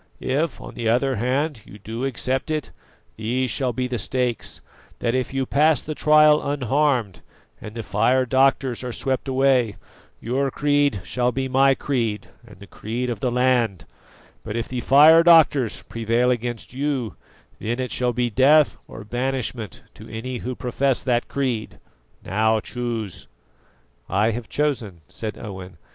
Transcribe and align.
If 0.19 0.59
on 0.59 0.73
the 0.73 0.89
other 0.89 1.17
hand 1.17 1.61
you 1.63 1.77
do 1.77 2.05
accept 2.05 2.49
it, 2.49 2.71
these 3.17 3.51
shall 3.51 3.71
be 3.71 3.85
the 3.85 3.99
stakes: 3.99 4.59
that 4.97 5.13
if 5.13 5.31
you 5.31 5.45
pass 5.45 5.79
the 5.79 5.93
trial 5.93 6.41
unharmed, 6.41 7.21
and 7.61 7.75
the 7.75 7.83
fire 7.83 8.25
doctors 8.25 8.83
are 8.83 8.93
swept 8.93 9.27
away, 9.27 9.75
your 10.19 10.49
creed 10.49 11.01
shall 11.03 11.31
be 11.31 11.47
my 11.47 11.75
creed 11.75 12.29
and 12.47 12.57
the 12.59 12.65
creed 12.65 13.11
of 13.11 13.19
the 13.19 13.29
land; 13.31 13.85
but 14.43 14.55
if 14.55 14.67
the 14.67 14.79
fire 14.79 15.21
doctors 15.21 15.83
prevail 15.83 16.31
against 16.31 16.73
you, 16.73 17.13
then 17.59 17.77
it 17.79 17.91
shall 17.91 18.11
be 18.11 18.31
death 18.31 18.77
or 18.87 19.03
banishment 19.03 19.83
to 19.93 20.09
any 20.09 20.37
who 20.39 20.55
profess 20.55 21.03
that 21.03 21.27
creed. 21.27 21.77
Now 22.25 22.59
choose!" 22.59 23.27
"I 24.09 24.31
have 24.31 24.49
chosen," 24.49 25.01
said 25.07 25.37
Owen. 25.37 25.77